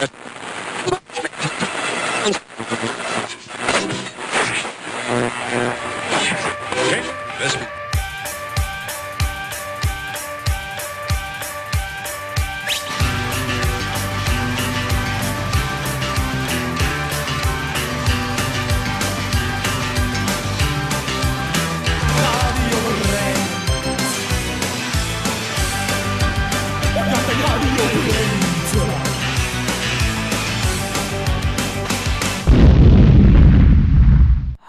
[0.00, 0.10] that.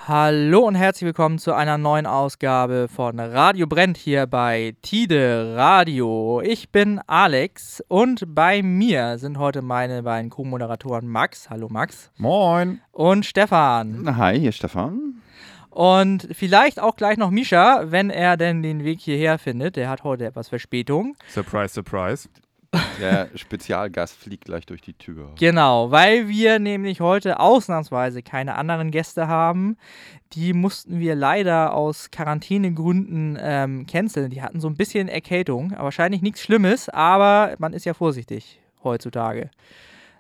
[0.08, 6.42] Hallo und herzlich willkommen zu einer neuen Ausgabe von Radio Brennt hier bei Tide Radio.
[6.46, 11.50] Ich bin Alex und bei mir sind heute meine beiden Co-Moderatoren Max.
[11.50, 12.12] Hallo Max.
[12.18, 12.82] Moin.
[12.92, 14.16] Und Stefan.
[14.16, 15.24] Hi, hier ist Stefan.
[15.72, 19.76] Und vielleicht auch gleich noch Misha, wenn er denn den Weg hierher findet.
[19.76, 21.16] Der hat heute etwas Verspätung.
[21.30, 22.30] Surprise, surprise.
[23.00, 25.32] Der Spezialgast fliegt gleich durch die Tür.
[25.38, 29.78] Genau, weil wir nämlich heute ausnahmsweise keine anderen Gäste haben.
[30.34, 34.30] Die mussten wir leider aus Quarantänegründen ähm, canceln.
[34.30, 35.72] Die hatten so ein bisschen Erkältung.
[35.78, 39.50] Wahrscheinlich nichts Schlimmes, aber man ist ja vorsichtig heutzutage.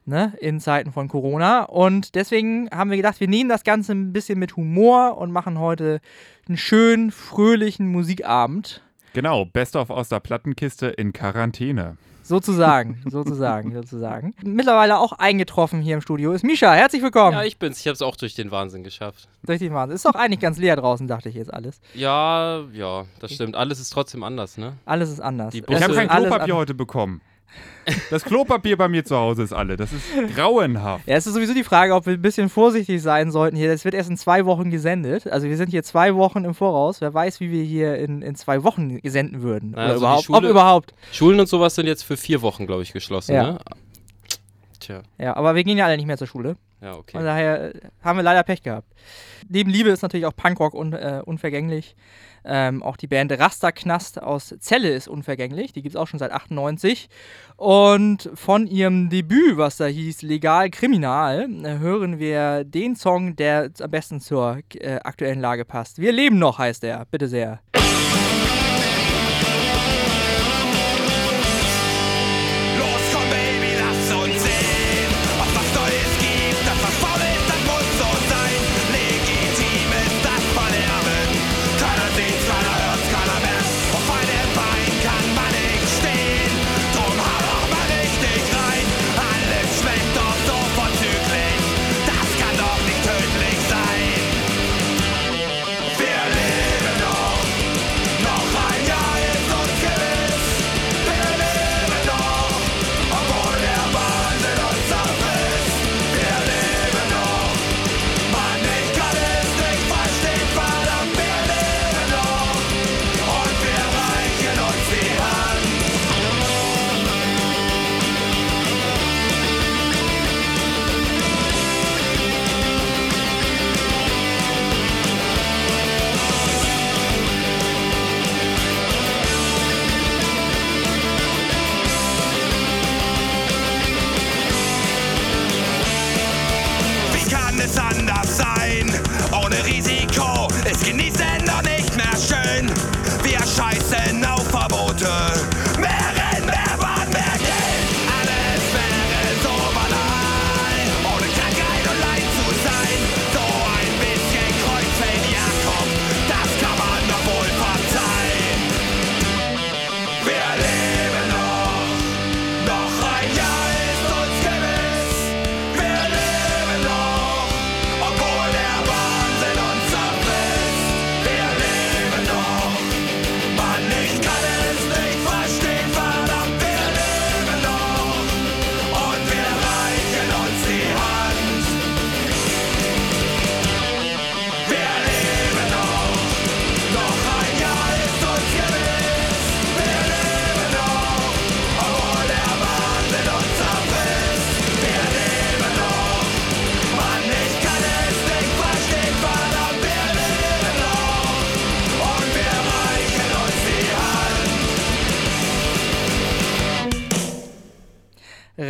[0.07, 1.63] Ne, in Zeiten von Corona.
[1.63, 5.57] Und deswegen haben wir gedacht, wir nehmen das Ganze ein bisschen mit Humor und machen
[5.59, 5.99] heute
[6.47, 8.83] einen schönen, fröhlichen Musikabend.
[9.13, 11.97] Genau, Best of aus der Plattenkiste in Quarantäne.
[12.27, 14.33] Sozusagen, sozusagen, sozusagen.
[14.43, 16.73] Mittlerweile auch eingetroffen hier im Studio ist Misha.
[16.73, 17.33] Herzlich willkommen.
[17.37, 17.79] Ja, ich bin's.
[17.79, 19.29] Ich hab's auch durch den Wahnsinn geschafft.
[19.43, 19.95] Durch den Wahnsinn.
[19.95, 21.79] Ist doch eigentlich ganz leer draußen, dachte ich jetzt alles.
[21.93, 23.55] Ja, ja, das stimmt.
[23.55, 24.73] Alles ist trotzdem anders, ne?
[24.85, 25.53] Alles ist anders.
[25.53, 27.21] Die Ich habe kein Klopapier heute bekommen.
[28.09, 29.77] Das Klopapier bei mir zu Hause ist alle.
[29.77, 30.03] Das ist
[30.35, 31.07] grauenhaft.
[31.07, 33.71] Ja, es ist sowieso die Frage, ob wir ein bisschen vorsichtig sein sollten hier.
[33.71, 35.27] Das wird erst in zwei Wochen gesendet.
[35.27, 36.99] Also wir sind hier zwei Wochen im Voraus.
[37.01, 39.73] Wer weiß, wie wir hier in, in zwei Wochen senden würden.
[39.73, 40.93] Oder Also überhaupt, ob Schule- überhaupt.
[41.11, 43.51] Schulen und sowas sind jetzt für vier Wochen, glaube ich, geschlossen, Ja.
[43.53, 43.59] ne?
[44.79, 46.57] Tja, Ja, aber wir gehen ja alle nicht mehr zur Schule.
[46.81, 47.23] Ja, Von okay.
[47.23, 48.87] daher äh, haben wir leider Pech gehabt.
[49.47, 51.95] Neben Liebe ist natürlich auch Punkrock un, äh, unvergänglich.
[52.47, 55.73] Ähm, auch die Band Rasterknast aus Celle ist unvergänglich.
[55.73, 57.09] Die gibt es auch schon seit 98.
[57.55, 63.71] Und von ihrem Debüt, was da hieß Legal Kriminal, äh, hören wir den Song, der
[63.81, 65.99] am besten zur äh, aktuellen Lage passt.
[65.99, 67.05] Wir leben noch, heißt er.
[67.05, 67.61] Bitte sehr.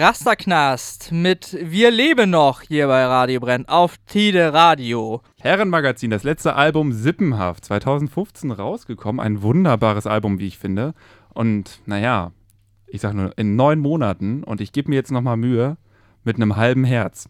[0.08, 5.24] Rasterknast mit Wir leben noch hier bei Radio Brennt auf Tide Radio.
[5.42, 9.20] Herrenmagazin, das letzte Album Sippenhaft, 2015 rausgekommen.
[9.20, 10.94] Ein wunderbares Album, wie ich finde.
[11.34, 12.34] Und naja,
[12.86, 15.76] ich sag nur, in neun Monaten, und ich gebe mir jetzt nochmal Mühe,
[16.24, 17.28] mit einem halben Herz.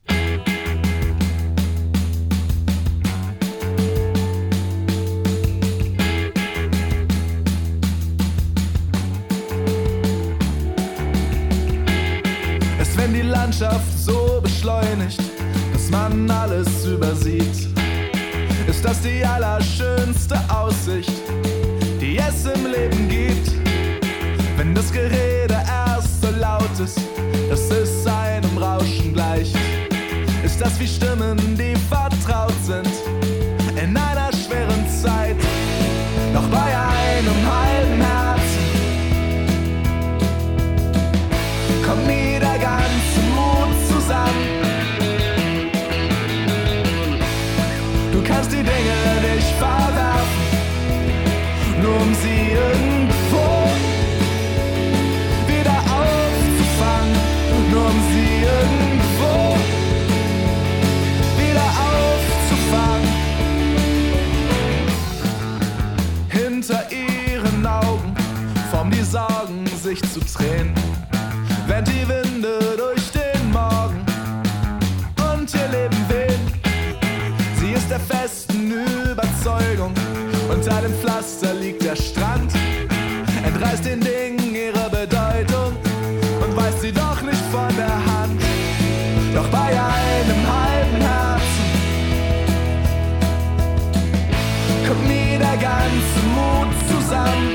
[95.85, 97.49] Ganze Mut zusammen.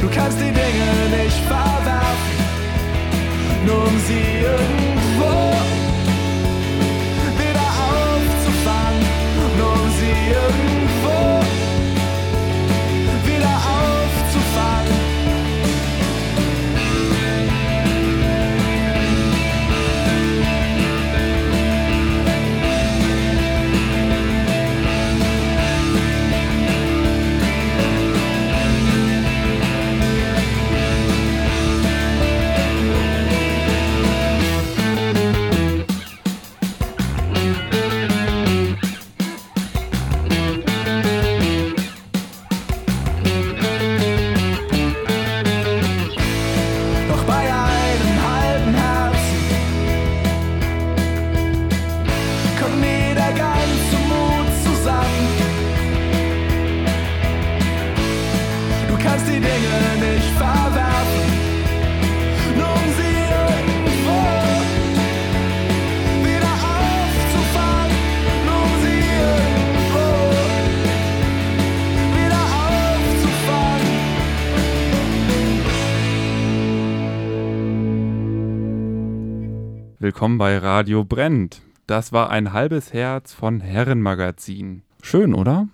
[0.00, 0.90] Du kannst die Dinge
[1.22, 2.38] nicht verwerfen,
[3.66, 4.71] nur um sie irgendwo
[80.02, 81.62] Willkommen bei Radio Brennt.
[81.86, 84.82] Das war ein halbes Herz von Herrenmagazin.
[85.00, 85.68] Schön, oder?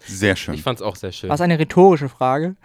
[0.00, 0.52] Sehr schön.
[0.52, 1.30] Ich fand's auch sehr schön.
[1.30, 2.56] Was eine rhetorische Frage.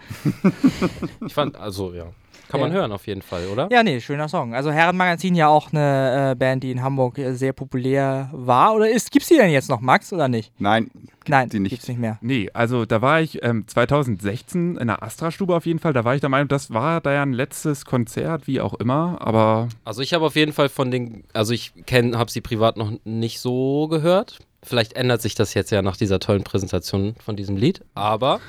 [1.25, 2.07] Ich fand, also ja.
[2.49, 2.79] Kann man Ja.
[2.79, 3.69] hören auf jeden Fall, oder?
[3.71, 4.53] Ja, nee, schöner Song.
[4.53, 8.89] Also Herrenmagazin ja auch eine äh, Band, die in Hamburg äh, sehr populär war oder
[8.89, 9.11] ist.
[9.11, 10.51] Gibt's die denn jetzt noch, Max, oder nicht?
[10.59, 10.91] Nein,
[11.27, 11.69] Nein, die nicht.
[11.71, 12.17] gibt's nicht mehr.
[12.21, 15.93] Nee, also da war ich ähm, 2016 in der Astra-Stube auf jeden Fall.
[15.93, 19.17] Da war ich der Meinung, das war deren letztes Konzert, wie auch immer.
[19.21, 22.77] Aber Also ich habe auf jeden Fall von den, also ich kenne, habe sie privat
[22.77, 24.39] noch nicht so gehört.
[24.63, 27.81] Vielleicht ändert sich das jetzt ja nach dieser tollen Präsentation von diesem Lied.
[27.95, 28.39] Aber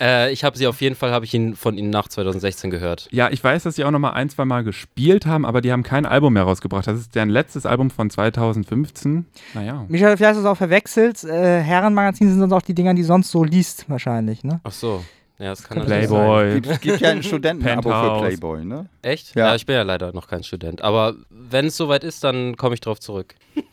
[0.00, 3.08] äh, ich habe sie auf jeden Fall, habe ich ihn von ihnen nach 2016 gehört.
[3.10, 5.72] ja, ich weiß, dass sie auch noch mal ein, zwei Mal gespielt haben, aber die
[5.72, 6.86] haben kein Album mehr rausgebracht.
[6.86, 9.26] Das ist deren letztes Album von 2015.
[9.54, 9.84] Naja.
[9.88, 11.22] Michael, vielleicht hast du es auch verwechselt.
[11.24, 14.60] Äh, Herrenmagazin sind sonst auch die Dinger, die sonst so liest, wahrscheinlich, ne?
[14.64, 15.04] Ach so.
[15.38, 15.84] Ja, das kann.
[15.86, 16.60] Playboy.
[16.60, 18.18] gibt, gibt ja ein Studentenabo für.
[18.20, 18.90] Playboy, ne?
[19.00, 19.34] Echt?
[19.34, 19.48] Ja.
[19.48, 19.54] Ja.
[19.54, 20.82] ich bin ja leider noch kein Student.
[20.82, 23.34] Aber wenn es soweit ist, dann komme ich drauf zurück.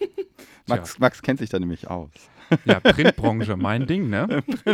[0.67, 2.09] Max, Max kennt sich da nämlich aus.
[2.65, 4.43] Ja, Printbranche, mein Ding, ne?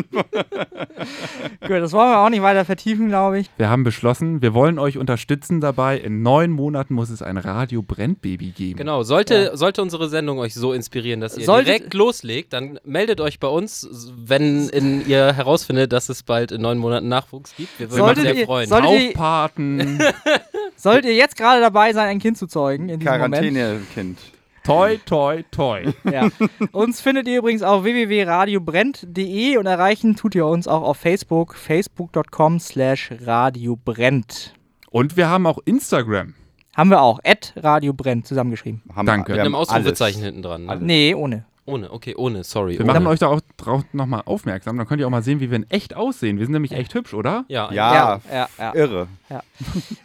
[1.62, 3.50] Gut, das wollen wir auch nicht weiter vertiefen, glaube ich.
[3.58, 5.98] Wir haben beschlossen, wir wollen euch unterstützen dabei.
[5.98, 8.78] In neun Monaten muss es ein Radio Brennbaby geben.
[8.78, 13.22] Genau, sollte, sollte unsere Sendung euch so inspirieren, dass ihr Solltet- direkt loslegt, dann meldet
[13.22, 17.80] euch bei uns, wenn in, ihr herausfindet, dass es bald in neun Monaten Nachwuchs gibt.
[17.80, 18.70] Wir würden uns Solltet sehr ihr- freuen.
[18.70, 20.00] solltet ihr- Aufpaten.
[20.76, 23.34] Solltet ihr jetzt gerade dabei sein, ein Kind zu zeugen in diesem Moment.
[23.36, 24.20] Quarantäne-Kind.
[24.64, 25.94] Toi, toi, toi.
[26.10, 26.30] Ja.
[26.72, 32.60] Uns findet ihr übrigens auf www.radiobrennt.de und erreichen tut ihr uns auch auf Facebook, facebook.com
[32.60, 34.54] slash radiobrennt.
[34.90, 36.36] Und wir haben auch Instagram.
[36.76, 38.82] Haben wir auch, at radiobrennt zusammengeschrieben.
[38.96, 39.34] Haben, Danke.
[39.34, 40.66] Mit einem Ausrufezeichen hinten dran.
[40.66, 40.72] Ne?
[40.72, 40.84] Alles.
[40.84, 41.46] Nee, ohne.
[41.66, 42.74] Ohne, okay, ohne, sorry.
[42.74, 42.94] Wir ohne.
[42.94, 44.78] machen euch da auch drauf nochmal aufmerksam.
[44.78, 46.38] Dann könnt ihr auch mal sehen, wie wir in echt aussehen.
[46.38, 47.46] Wir sind nämlich echt hübsch, oder?
[47.48, 48.76] ja, Ja, ja, ja.
[48.76, 49.08] irre.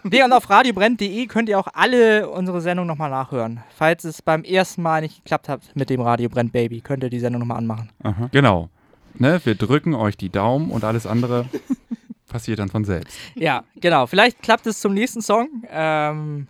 [0.04, 3.60] Nee, und auf radiobrennt.de könnt ihr auch alle unsere Sendungen nochmal nachhören.
[3.76, 7.10] Falls es beim ersten Mal nicht geklappt hat mit dem Radio Brennt Baby, könnt ihr
[7.10, 7.90] die Sendung nochmal anmachen.
[8.32, 8.70] Genau.
[9.14, 11.46] Ne, wir drücken euch die Daumen und alles andere
[12.28, 13.18] passiert dann von selbst.
[13.34, 14.06] Ja, genau.
[14.06, 16.46] Vielleicht klappt es zum nächsten Song ähm,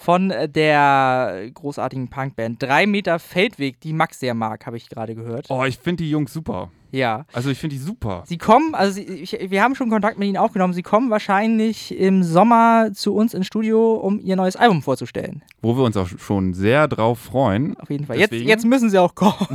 [0.00, 2.62] von der großartigen Punkband.
[2.62, 5.46] Drei Meter Feldweg, die Max sehr mag, habe ich gerade gehört.
[5.50, 6.70] Oh, ich finde die Jungs super.
[6.92, 7.24] Ja.
[7.32, 8.24] Also ich finde die super.
[8.26, 10.72] Sie kommen, also sie, ich, wir haben schon Kontakt mit ihnen aufgenommen.
[10.74, 15.42] Sie kommen wahrscheinlich im Sommer zu uns ins Studio, um ihr neues Album vorzustellen.
[15.62, 17.76] Wo wir uns auch schon sehr drauf freuen.
[17.78, 18.18] Auf jeden Fall.
[18.18, 19.34] Jetzt, jetzt müssen sie auch kommen.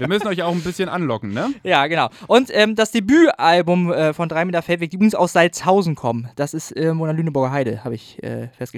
[0.00, 1.52] Wir müssen euch auch ein bisschen anlocken, ne?
[1.62, 2.08] ja, genau.
[2.26, 6.28] Und ähm, das Debütalbum äh, von 3 Meter Feldweg, die übrigens aus Salzhausen kommen.
[6.36, 8.69] Das ist in der Lüneburger Heide, habe ich äh, festgestellt.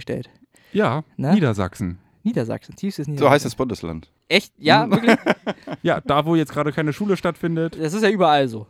[0.72, 1.34] Ja, Ne?
[1.34, 1.98] Niedersachsen.
[2.22, 3.26] Niedersachsen, tiefstes Niedersachsen.
[3.28, 4.08] So heißt das Bundesland.
[4.28, 4.52] Echt?
[4.58, 5.16] Ja, wirklich?
[5.82, 7.76] Ja, da wo jetzt gerade keine Schule stattfindet.
[7.80, 8.68] Das ist ja überall so.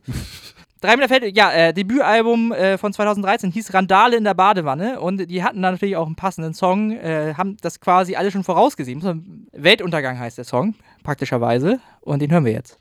[0.81, 5.31] Drei Meter Feld, ja, äh, Debütalbum äh, von 2013 hieß Randale in der Badewanne und
[5.31, 9.00] die hatten da natürlich auch einen passenden Song, äh, haben das quasi alle schon vorausgesehen.
[9.00, 9.14] So,
[9.52, 10.75] Weltuntergang heißt der Song,
[11.05, 12.81] praktischerweise, und den hören wir jetzt.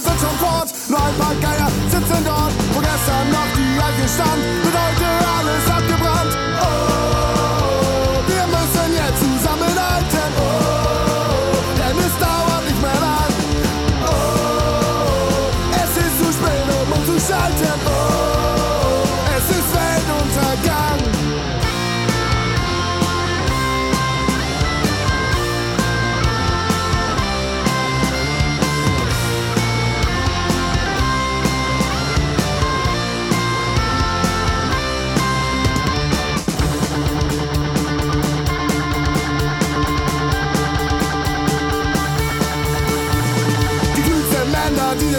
[0.00, 4.08] Tiere sind schon fort, nur ein paar Geier sitzen dort, wo gestern noch die Eiche
[4.08, 4.69] stand,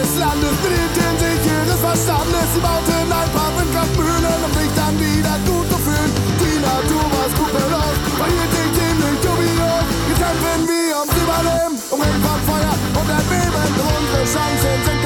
[0.01, 2.47] Dieses Landes bedienten sich ihres Verstandes.
[2.55, 6.11] Sie bauten ein paar Windkraftmühlen, um sich dann wieder gut zu fühlen.
[6.41, 9.85] Die Natur war skrupellos, verhielt sich ziemlich dubios.
[10.09, 13.69] Jetzt kämpfen wir ums Überleben, umringt vom Feuer und Erdbeben.
[13.77, 15.00] Unsere Chancen sind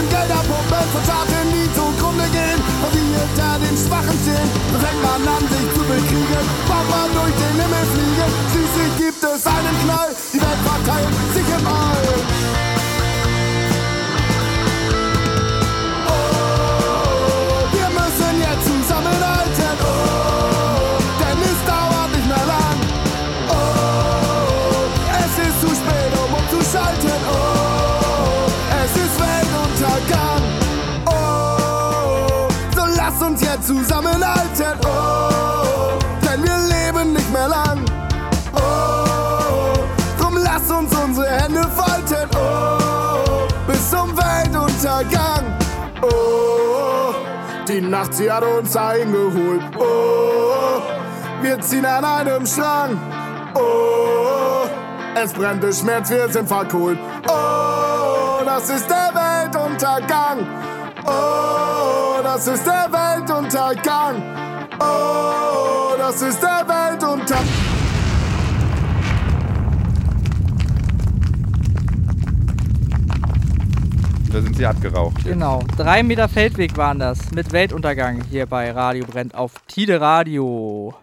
[0.00, 0.88] Länder müssen Gelder pumpen.
[0.92, 2.60] Von Staaten, die zugrunde gehen.
[2.84, 4.48] Und die hinter den Schwachen stehen.
[4.72, 6.44] Dann fängt man an, sich zu bekriegen.
[6.68, 8.30] Baut man durch den Himmel fliegen.
[8.50, 10.10] Schließlich gibt es einen Knall.
[10.32, 12.69] Die Welt verteilt sich im All.
[33.20, 34.78] Lass uns jetzt zusammenhalten.
[34.84, 37.84] Oh, denn wir leben nicht mehr lang.
[38.54, 39.78] Oh,
[40.18, 42.28] drum lass uns unsere Hände falten.
[42.34, 45.58] Oh, bis zum Weltuntergang.
[46.02, 47.14] Oh,
[47.68, 49.62] die Nacht, sie hat uns eingeholt.
[49.78, 50.82] Oh,
[51.42, 52.98] wir ziehen an einem Strang.
[53.54, 54.66] Oh,
[55.14, 56.98] es brennt der Schmerz, wir sind verkohlt.
[57.28, 60.46] Oh, das ist der Weltuntergang.
[61.06, 64.22] Oh, das ist der Weltuntergang.
[64.78, 67.46] Oh, das ist der Weltuntergang.
[74.32, 75.24] Da sind sie abgeraucht.
[75.24, 80.94] Genau, drei Meter Feldweg waren das mit Weltuntergang hier bei Radio Brennt auf Tide Radio.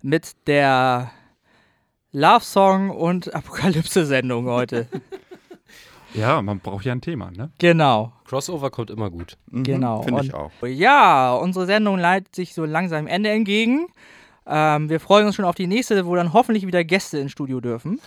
[0.00, 1.10] Mit der
[2.12, 4.86] Love Song und Apokalypse-Sendung heute.
[6.18, 7.50] Ja, man braucht ja ein Thema, ne?
[7.58, 9.36] genau, Crossover kommt immer gut.
[9.50, 10.02] Mhm, genau.
[10.02, 10.50] Finde ich auch.
[10.66, 13.86] Ja, unsere Sendung leitet sich so langsam dem Ende entgegen.
[14.46, 17.60] Ähm, wir freuen uns schon auf die nächste, wo dann hoffentlich wieder Gäste ins Studio
[17.60, 18.00] dürfen.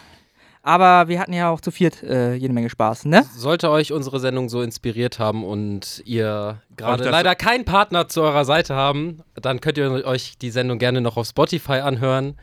[0.63, 3.25] Aber wir hatten ja auch zu viert äh, jede Menge Spaß, ne?
[3.35, 8.45] Sollte euch unsere Sendung so inspiriert haben und ihr gerade leider keinen Partner zu eurer
[8.45, 12.35] Seite haben, dann könnt ihr euch die Sendung gerne noch auf Spotify anhören,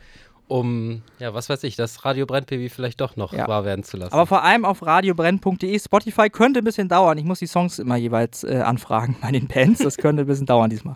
[0.49, 3.47] um, ja, was weiß ich, das Radio Brennbaby vielleicht doch noch Ja.
[3.47, 4.11] wahr werden zu lassen.
[4.13, 5.79] Aber vor allem auf radiobrenn.de.
[5.79, 7.17] Spotify könnte ein bisschen dauern.
[7.17, 9.79] Ich muss die Songs immer jeweils äh, anfragen bei den Bands.
[9.83, 10.95] Das könnte ein bisschen dauern diesmal.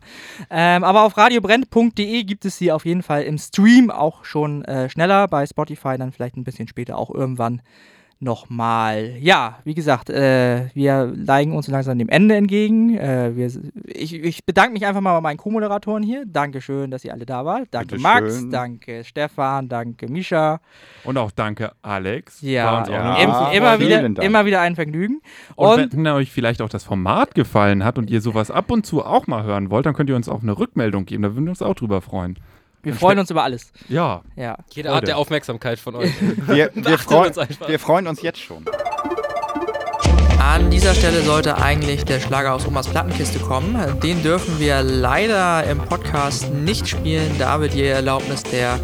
[0.50, 4.90] Ähm, aber auf radiobrenn.de gibt es sie auf jeden Fall im Stream auch schon äh,
[4.90, 5.28] schneller.
[5.28, 7.62] Bei Spotify dann vielleicht ein bisschen später auch irgendwann
[8.24, 9.16] nochmal.
[9.20, 12.98] Ja, wie gesagt, äh, wir neigen uns langsam dem Ende entgegen.
[12.98, 13.52] Äh, wir,
[13.86, 16.24] ich, ich bedanke mich einfach mal bei meinen Co-Moderatoren hier.
[16.26, 17.68] Dankeschön, dass ihr alle da wart.
[17.72, 18.00] Danke.
[18.00, 20.60] Max, danke Stefan, danke Mischa.
[21.04, 22.42] Und auch danke, Alex.
[22.42, 23.18] Ja, ja.
[23.18, 25.22] immer, vielen wieder, immer wieder ein Vergnügen.
[25.56, 28.86] Und, Und, wenn euch vielleicht auch das Format gefallen hat und ihr sowas ab und
[28.86, 31.24] zu auch mal hören wollt, dann könnt ihr uns auch eine Rückmeldung geben.
[31.24, 32.40] Da würden wir uns auch drüber freuen.
[32.84, 33.72] Wir freuen uns über alles.
[33.90, 34.58] Ja, Ja.
[34.72, 34.96] Jede Freude.
[34.96, 36.12] Art der Aufmerksamkeit von euch.
[36.48, 38.66] Wir, wir, freu uns wir freuen uns jetzt schon.
[40.40, 43.76] An dieser Stelle sollte eigentlich der Schlager aus Omas Plattenkiste kommen.
[44.02, 48.80] Den dürfen wir leider im Podcast nicht spielen, da wir die Erlaubnis der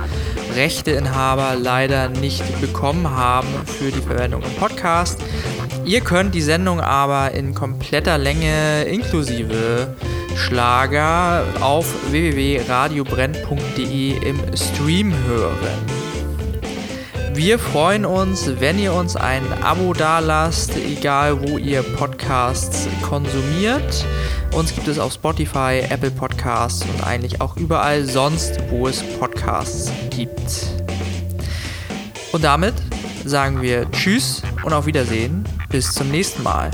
[0.56, 5.22] Rechteinhaber leider nicht bekommen haben für die Verwendung im Podcast.
[5.86, 9.96] Ihr könnt die Sendung aber in kompletter Länge inklusive
[10.36, 15.58] Schlager auf www.radiobrenn.de im Stream hören.
[17.34, 24.06] Wir freuen uns, wenn ihr uns ein Abo dalasst, egal wo ihr Podcasts konsumiert.
[24.54, 29.90] Uns gibt es auf Spotify, Apple Podcasts und eigentlich auch überall sonst, wo es Podcasts
[30.10, 30.68] gibt.
[32.34, 32.74] Und damit
[33.24, 35.46] sagen wir Tschüss und auf Wiedersehen.
[35.70, 36.72] Bis zum nächsten Mal.